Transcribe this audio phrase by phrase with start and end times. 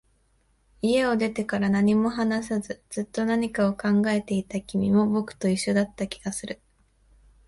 [0.81, 6.59] 家を出てから、何も話さず、ずっと何かを考えていた君も、僕と一緒だった気がする